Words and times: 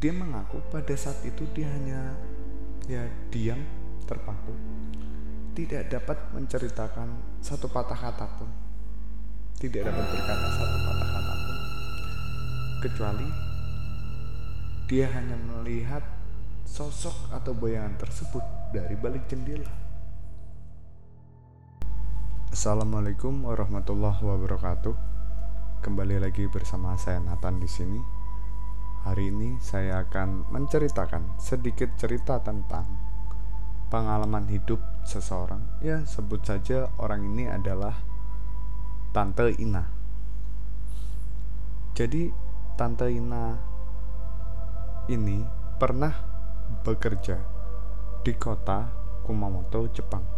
dia 0.00 0.16
mengaku 0.16 0.64
pada 0.72 0.96
saat 0.96 1.20
itu 1.28 1.44
dia 1.52 1.68
hanya 1.76 2.16
ya 2.88 3.04
diam 3.28 3.60
terpaku. 4.08 4.56
Tidak 5.52 5.92
dapat 5.92 6.16
menceritakan 6.32 7.36
satu 7.44 7.68
patah 7.68 8.00
kata 8.00 8.26
pun. 8.40 8.48
Tidak 9.60 9.84
dapat 9.84 10.04
berkata 10.08 10.48
satu 10.56 10.78
patah 10.88 11.08
kata 11.12 11.34
pun. 11.36 11.58
Kecuali 12.80 13.28
dia 14.88 15.06
hanya 15.12 15.36
melihat 15.36 16.00
sosok 16.64 17.28
atau 17.36 17.52
bayangan 17.52 18.00
tersebut 18.00 18.72
dari 18.72 18.96
balik 18.96 19.28
jendela. 19.28 19.68
Assalamualaikum 22.48 23.44
warahmatullahi 23.44 24.24
wabarakatuh. 24.24 24.96
Kembali 25.84 26.24
lagi 26.24 26.48
bersama 26.48 26.96
saya 26.96 27.20
Nathan 27.20 27.60
di 27.60 27.68
sini 27.68 28.19
Hari 29.00 29.32
ini 29.32 29.56
saya 29.64 30.04
akan 30.04 30.52
menceritakan 30.52 31.40
sedikit 31.40 31.88
cerita 31.96 32.36
tentang 32.44 32.84
pengalaman 33.88 34.44
hidup 34.44 34.76
seseorang. 35.08 35.64
Ya, 35.80 36.04
sebut 36.04 36.44
saja 36.44 36.92
orang 37.00 37.24
ini 37.32 37.48
adalah 37.48 37.96
Tante 39.16 39.56
Ina. 39.56 39.88
Jadi, 41.96 42.28
Tante 42.76 43.08
Ina 43.08 43.56
ini 45.08 45.48
pernah 45.80 46.12
bekerja 46.84 47.40
di 48.20 48.36
kota 48.36 48.84
Kumamoto, 49.24 49.88
Jepang. 49.96 50.28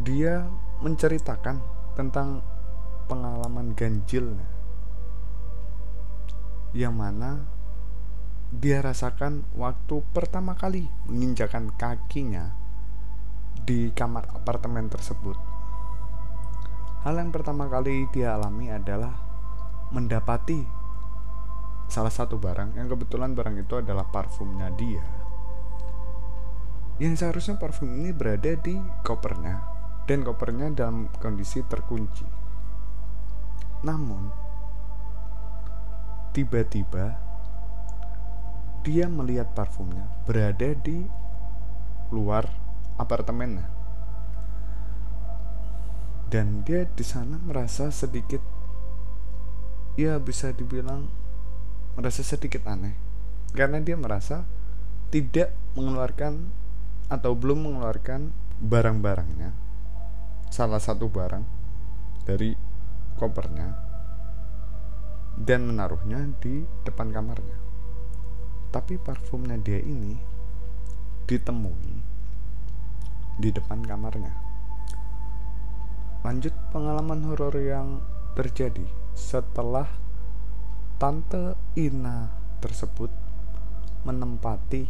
Dia 0.00 0.40
menceritakan 0.80 1.60
tentang 1.92 2.40
pengalaman 3.12 3.76
ganjilnya 3.76 4.55
yang 6.76 6.92
mana 6.92 7.48
dia 8.52 8.84
rasakan 8.84 9.48
waktu 9.56 10.04
pertama 10.12 10.52
kali 10.52 10.92
menginjakan 11.08 11.72
kakinya 11.72 12.52
di 13.64 13.90
kamar 13.96 14.28
apartemen 14.36 14.92
tersebut. 14.92 15.40
Hal 17.02 17.16
yang 17.16 17.32
pertama 17.32 17.66
kali 17.66 18.04
dia 18.12 18.36
alami 18.36 18.68
adalah 18.68 19.16
mendapati 19.88 20.62
salah 21.88 22.12
satu 22.12 22.36
barang 22.36 22.76
yang 22.76 22.92
kebetulan 22.92 23.32
barang 23.32 23.56
itu 23.56 23.80
adalah 23.80 24.04
parfumnya 24.12 24.68
dia. 24.76 25.02
Yang 27.00 27.24
seharusnya 27.24 27.56
parfum 27.60 27.92
ini 27.92 28.12
berada 28.12 28.52
di 28.56 28.76
kopernya 29.04 29.64
dan 30.08 30.24
kopernya 30.24 30.72
dalam 30.72 31.12
kondisi 31.20 31.60
terkunci. 31.66 32.24
Namun, 33.84 34.45
Tiba-tiba 36.36 37.16
dia 38.84 39.08
melihat 39.08 39.56
parfumnya 39.56 40.04
berada 40.28 40.76
di 40.76 41.08
luar 42.12 42.44
apartemennya. 43.00 43.64
Dan 46.28 46.60
dia 46.60 46.84
di 46.84 47.00
sana 47.00 47.40
merasa 47.40 47.88
sedikit 47.88 48.44
ya 49.96 50.20
bisa 50.20 50.52
dibilang 50.52 51.08
merasa 51.96 52.20
sedikit 52.20 52.68
aneh. 52.68 52.92
Karena 53.56 53.80
dia 53.80 53.96
merasa 53.96 54.44
tidak 55.08 55.56
mengeluarkan 55.72 56.52
atau 57.08 57.32
belum 57.32 57.64
mengeluarkan 57.64 58.28
barang-barangnya. 58.60 59.56
Salah 60.52 60.84
satu 60.84 61.08
barang 61.08 61.48
dari 62.28 62.52
kopernya 63.16 63.85
dan 65.36 65.68
menaruhnya 65.68 66.32
di 66.40 66.64
depan 66.88 67.12
kamarnya. 67.12 67.58
Tapi 68.72 68.96
parfumnya 68.96 69.60
dia 69.60 69.80
ini 69.80 70.16
ditemui 71.28 71.92
di 73.36 73.48
depan 73.52 73.84
kamarnya. 73.84 74.32
Lanjut 76.24 76.52
pengalaman 76.72 77.22
horor 77.28 77.54
yang 77.60 78.00
terjadi 78.34 78.84
setelah 79.12 79.86
tante 80.96 81.54
Ina 81.76 82.32
tersebut 82.58 83.12
menempati 84.08 84.88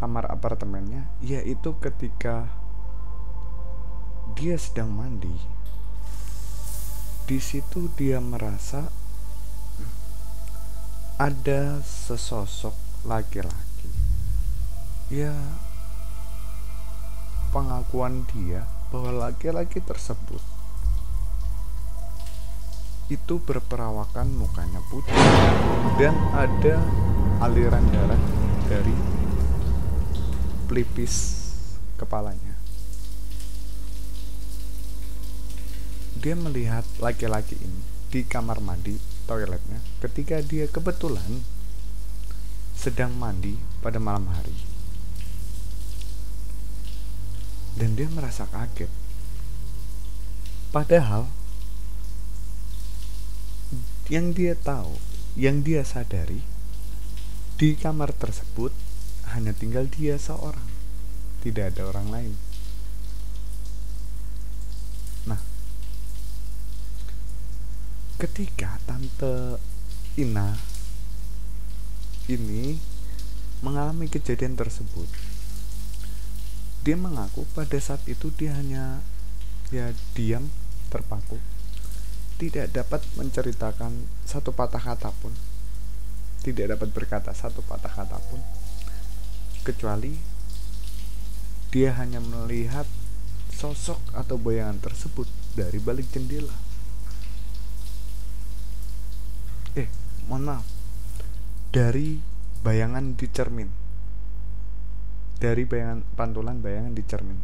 kamar 0.00 0.26
apartemennya 0.28 1.08
yaitu 1.22 1.76
ketika 1.78 2.50
dia 4.34 4.58
sedang 4.58 4.90
mandi 4.90 5.53
di 7.24 7.40
situ 7.40 7.88
dia 7.96 8.20
merasa 8.20 8.84
ada 11.16 11.80
sesosok 11.80 12.76
laki-laki. 13.08 13.88
Ya 15.08 15.32
pengakuan 17.54 18.26
dia 18.34 18.66
bahwa 18.90 19.30
laki-laki 19.30 19.78
tersebut 19.78 20.42
itu 23.12 23.36
berperawakan 23.36 24.32
mukanya 24.32 24.80
putih 24.88 25.12
dan 26.00 26.16
ada 26.32 26.80
aliran 27.44 27.84
darah 27.92 28.22
dari 28.64 28.96
pelipis 30.66 31.44
kepalanya 32.00 32.53
dia 36.24 36.32
melihat 36.32 36.88
laki-laki 37.04 37.52
ini 37.60 37.84
di 38.08 38.24
kamar 38.24 38.64
mandi 38.64 38.96
toiletnya 39.28 39.84
ketika 40.00 40.40
dia 40.40 40.64
kebetulan 40.64 41.44
sedang 42.72 43.12
mandi 43.12 43.60
pada 43.84 44.00
malam 44.00 44.32
hari. 44.32 44.56
Dan 47.76 47.92
dia 47.92 48.08
merasa 48.08 48.48
kaget. 48.48 48.88
Padahal 50.72 51.28
yang 54.08 54.32
dia 54.32 54.56
tahu, 54.56 54.96
yang 55.36 55.60
dia 55.60 55.84
sadari 55.84 56.40
di 57.60 57.76
kamar 57.76 58.16
tersebut 58.16 58.72
hanya 59.36 59.52
tinggal 59.52 59.84
dia 59.92 60.16
seorang. 60.16 60.72
Tidak 61.44 61.74
ada 61.74 61.84
orang 61.84 62.08
lain. 62.08 62.32
Ketika 68.14 68.78
tante 68.86 69.58
Ina 70.14 70.54
ini 72.30 72.78
mengalami 73.58 74.06
kejadian 74.06 74.54
tersebut 74.54 75.10
dia 76.86 76.94
mengaku 76.94 77.42
pada 77.56 77.74
saat 77.82 78.04
itu 78.06 78.30
dia 78.30 78.54
hanya 78.54 79.02
ya 79.74 79.90
diam 80.14 80.46
terpaku 80.92 81.42
tidak 82.38 82.70
dapat 82.70 83.02
menceritakan 83.18 84.06
satu 84.22 84.54
patah 84.54 84.82
kata 84.82 85.10
pun 85.18 85.34
tidak 86.46 86.76
dapat 86.78 86.88
berkata 86.94 87.32
satu 87.34 87.66
patah 87.66 87.90
kata 87.90 88.20
pun 88.30 88.38
kecuali 89.66 90.14
dia 91.74 91.96
hanya 91.98 92.22
melihat 92.22 92.86
sosok 93.50 93.98
atau 94.14 94.38
bayangan 94.38 94.78
tersebut 94.78 95.26
dari 95.58 95.82
balik 95.82 96.06
jendela 96.14 96.73
eh 99.74 99.88
mohon 100.30 100.44
maaf. 100.46 100.66
Dari 101.74 102.18
bayangan 102.62 103.18
di 103.18 103.26
cermin. 103.30 103.70
Dari 105.38 105.62
bayangan 105.66 106.00
pantulan 106.14 106.62
bayangan 106.62 106.94
di 106.94 107.02
cermin. 107.02 107.38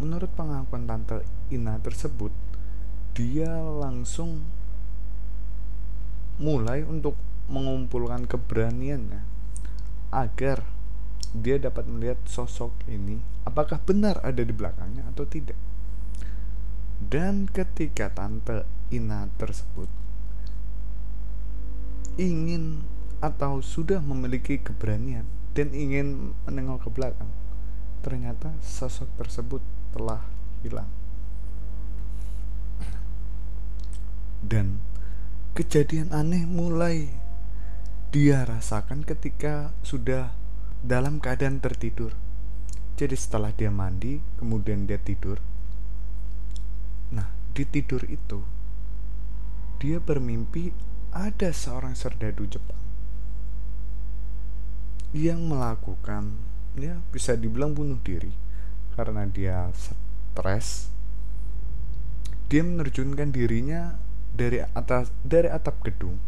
Menurut 0.00 0.32
pengakuan 0.32 0.88
tante 0.88 1.20
Ina 1.52 1.76
tersebut 1.84 2.32
dia 3.12 3.52
langsung 3.60 4.40
mulai 6.40 6.86
untuk 6.86 7.18
mengumpulkan 7.52 8.24
keberaniannya 8.24 9.20
agar 10.08 10.64
dia 11.36 11.60
dapat 11.60 11.84
melihat 11.86 12.18
sosok 12.26 12.72
ini 12.88 13.20
apakah 13.44 13.78
benar 13.82 14.18
ada 14.24 14.40
di 14.40 14.50
belakangnya 14.50 15.06
atau 15.12 15.28
tidak 15.28 15.58
dan 17.00 17.48
ketika 17.48 18.12
tante 18.12 18.68
Ina 18.92 19.32
tersebut 19.40 19.88
ingin 22.20 22.84
atau 23.24 23.64
sudah 23.64 24.04
memiliki 24.04 24.60
keberanian 24.60 25.24
dan 25.56 25.72
ingin 25.72 26.36
menengok 26.44 26.88
ke 26.88 26.90
belakang, 26.92 27.32
ternyata 28.04 28.52
sosok 28.60 29.08
tersebut 29.16 29.62
telah 29.96 30.24
hilang. 30.60 30.88
Dan 34.40 34.80
kejadian 35.52 36.12
aneh 36.16 36.48
mulai 36.48 37.12
dia 38.08 38.44
rasakan 38.48 39.04
ketika 39.04 39.76
sudah 39.84 40.32
dalam 40.80 41.20
keadaan 41.20 41.60
tertidur. 41.60 42.16
Jadi 42.96 43.16
setelah 43.16 43.52
dia 43.52 43.68
mandi, 43.68 44.20
kemudian 44.40 44.88
dia 44.88 44.96
tidur, 45.00 45.40
di 47.50 47.64
tidur 47.66 48.06
itu 48.06 48.40
dia 49.80 49.96
bermimpi 49.96 50.70
ada 51.10 51.50
seorang 51.50 51.96
serdadu 51.96 52.46
Jepang 52.46 52.80
yang 55.10 55.42
melakukan 55.50 56.38
ya 56.78 57.02
bisa 57.10 57.34
dibilang 57.34 57.74
bunuh 57.74 57.98
diri. 58.02 58.30
Karena 58.94 59.26
dia 59.26 59.70
stres 59.74 60.90
dia 62.50 62.66
menerjunkan 62.66 63.30
dirinya 63.30 63.94
dari 64.34 64.62
atas 64.62 65.10
dari 65.22 65.50
atap 65.50 65.82
gedung. 65.82 66.18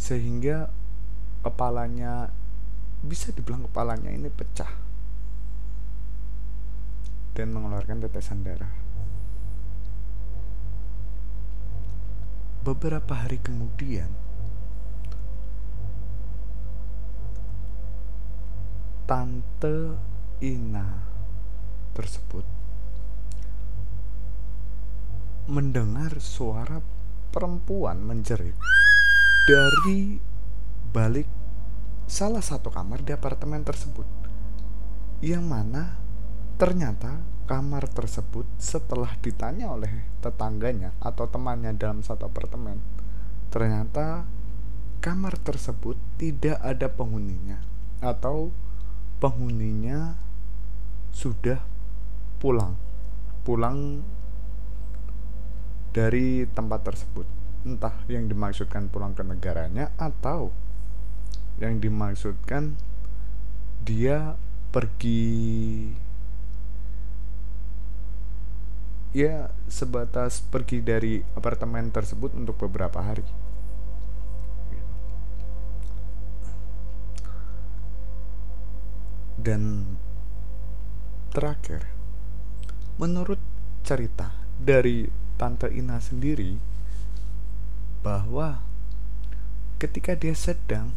Sehingga 0.00 0.72
kepalanya 1.44 2.32
bisa 3.00 3.32
dibilang 3.32 3.64
kepalanya 3.68 4.12
ini 4.12 4.28
pecah 4.28 4.68
dan 7.32 7.56
mengeluarkan 7.56 8.04
tetesan 8.04 8.44
darah 8.44 8.68
beberapa 12.60 13.16
hari 13.16 13.40
kemudian 13.40 14.12
tante 19.08 19.96
Ina 20.44 20.86
tersebut 21.96 22.44
mendengar 25.48 26.20
suara 26.20 26.78
perempuan 27.32 28.04
menjerit 28.04 28.54
dari 29.48 30.20
balik 30.92 31.26
salah 32.06 32.44
satu 32.44 32.68
kamar 32.68 33.00
di 33.00 33.16
apartemen 33.16 33.64
tersebut 33.64 34.04
yang 35.24 35.48
mana 35.48 35.96
ternyata 36.60 37.24
kamar 37.50 37.90
tersebut 37.90 38.46
setelah 38.62 39.10
ditanya 39.18 39.74
oleh 39.74 39.90
tetangganya 40.22 40.94
atau 41.02 41.26
temannya 41.26 41.74
dalam 41.74 42.06
satu 42.06 42.30
apartemen 42.30 42.78
ternyata 43.50 44.22
kamar 45.02 45.34
tersebut 45.42 45.98
tidak 46.14 46.62
ada 46.62 46.86
penghuninya 46.86 47.58
atau 47.98 48.54
penghuninya 49.18 50.14
sudah 51.10 51.58
pulang 52.38 52.78
pulang 53.42 54.06
dari 55.90 56.46
tempat 56.46 56.86
tersebut. 56.86 57.26
Entah 57.66 57.92
yang 58.08 58.30
dimaksudkan 58.30 58.88
pulang 58.88 59.12
ke 59.12 59.26
negaranya 59.26 59.92
atau 60.00 60.54
yang 61.60 61.76
dimaksudkan 61.76 62.78
dia 63.84 64.38
pergi 64.72 65.92
ya 69.10 69.50
sebatas 69.66 70.38
pergi 70.46 70.78
dari 70.78 71.18
apartemen 71.34 71.90
tersebut 71.90 72.30
untuk 72.38 72.54
beberapa 72.62 73.02
hari. 73.02 73.26
Dan 79.40 79.96
terakhir, 81.32 81.88
menurut 83.00 83.40
cerita 83.82 84.36
dari 84.60 85.08
Tante 85.40 85.72
Ina 85.72 85.96
sendiri, 85.96 86.60
bahwa 88.04 88.60
ketika 89.80 90.12
dia 90.12 90.36
sedang 90.36 90.92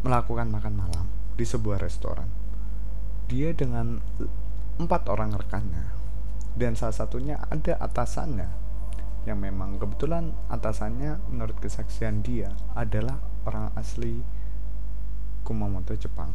melakukan 0.00 0.48
makan 0.48 0.74
malam 0.80 1.06
di 1.36 1.44
sebuah 1.44 1.84
restoran, 1.84 2.32
dia 3.28 3.52
dengan 3.52 4.00
empat 4.80 5.12
orang 5.12 5.36
rekannya 5.36 5.92
dan 6.56 6.72
salah 6.74 6.96
satunya 6.96 7.36
ada 7.52 7.76
atasannya 7.76 8.48
yang 9.28 9.36
memang 9.36 9.76
kebetulan 9.76 10.32
atasannya 10.48 11.20
menurut 11.28 11.60
kesaksian 11.60 12.24
dia 12.24 12.56
adalah 12.72 13.20
orang 13.44 13.68
asli 13.76 14.24
Kumamoto, 15.44 15.96
Jepang. 15.96 16.32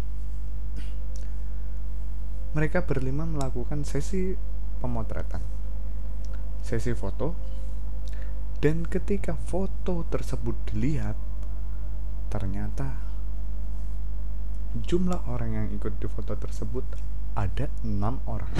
Mereka 2.57 2.87
berlima 2.87 3.27
melakukan 3.27 3.83
sesi 3.83 4.33
pemotretan, 4.79 5.43
sesi 6.63 6.95
foto, 6.95 7.35
dan 8.63 8.87
ketika 8.87 9.35
foto 9.35 10.07
tersebut 10.07 10.55
dilihat, 10.71 11.19
ternyata 12.31 12.95
jumlah 14.75 15.23
orang 15.31 15.51
yang 15.55 15.67
ikut 15.71 15.95
di 15.99 16.07
foto 16.11 16.35
tersebut 16.35 16.83
ada 17.35 17.67
enam 17.83 18.23
orang. 18.25 18.51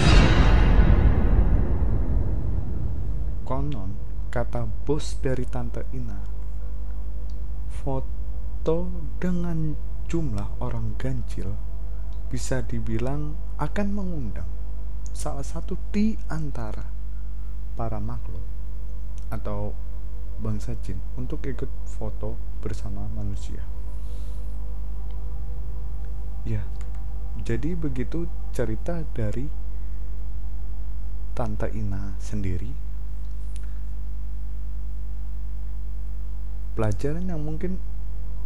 Konon, 3.42 3.96
kata 4.28 4.68
bos 4.84 5.16
dari 5.24 5.48
Tante 5.48 5.88
Ina, 5.96 6.20
foto 7.80 8.92
dengan 9.16 9.72
jumlah 10.06 10.60
orang 10.60 10.94
ganjil 11.00 11.56
bisa 12.28 12.60
dibilang 12.62 13.38
akan 13.56 13.88
mengundang 13.94 14.50
salah 15.16 15.46
satu 15.46 15.78
di 15.94 16.18
antara 16.28 16.84
para 17.78 17.96
makhluk 18.02 18.42
atau 19.32 19.72
bangsa 20.36 20.76
jin 20.84 21.00
untuk 21.16 21.40
ikut 21.48 21.70
foto 21.86 22.36
bersama 22.60 23.08
manusia. 23.14 23.64
Ya, 26.46 26.62
jadi 27.44 27.76
begitu 27.76 28.24
cerita 28.56 29.04
dari 29.12 29.44
Tante 31.36 31.68
Ina 31.68 32.16
sendiri. 32.16 32.72
Pelajaran 36.72 37.28
yang 37.28 37.44
mungkin 37.44 37.76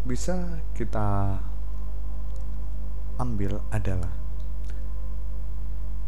bisa 0.03 0.63
kita 0.75 1.39
ambil 3.21 3.61
adalah 3.71 4.17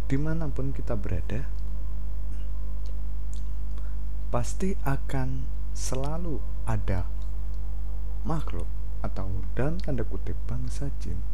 di 0.08 0.16
mana 0.16 0.48
pun 0.48 0.72
kita 0.72 0.96
berada 0.96 1.44
pasti 4.32 4.72
akan 4.88 5.44
selalu 5.76 6.40
ada 6.64 7.04
makhluk 8.24 8.68
atau 9.04 9.28
dalam 9.52 9.76
tanda 9.76 10.08
kutip 10.08 10.36
bangsa 10.48 10.88
jin 11.04 11.31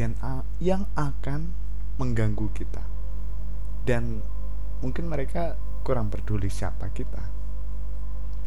yang 0.00 0.16
yang 0.62 0.88
akan 0.96 1.52
mengganggu 2.00 2.48
kita 2.56 2.82
dan 3.84 4.24
mungkin 4.80 5.10
mereka 5.10 5.58
kurang 5.84 6.08
peduli 6.08 6.48
siapa 6.48 6.88
kita 6.94 7.20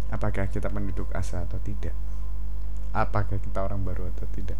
apakah 0.09 0.49
kita 0.49 0.71
penduduk 0.71 1.11
asal 1.13 1.45
atau 1.45 1.59
tidak 1.61 1.93
apakah 2.95 3.35
kita 3.43 3.59
orang 3.59 3.83
baru 3.83 4.07
atau 4.15 4.23
tidak. 4.31 4.57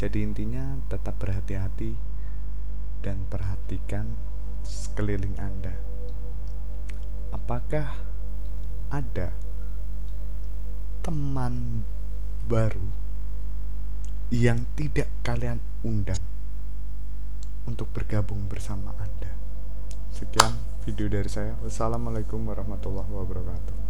Jadi 0.00 0.24
intinya 0.24 0.80
tetap 0.88 1.20
berhati-hati 1.20 1.92
dan 3.04 3.28
perhatikan 3.28 4.16
sekeliling 4.64 5.36
Anda. 5.36 5.76
Apakah 7.30 8.00
ada 8.88 9.36
teman 11.04 11.84
baru 12.48 13.03
yang 14.34 14.66
tidak 14.74 15.06
kalian 15.22 15.62
undang 15.86 16.18
untuk 17.70 17.86
bergabung 17.94 18.50
bersama 18.50 18.90
Anda? 18.98 19.30
Sekian 20.10 20.58
video 20.82 21.06
dari 21.06 21.30
saya. 21.30 21.54
Wassalamualaikum 21.62 22.42
warahmatullahi 22.42 23.14
wabarakatuh. 23.14 23.83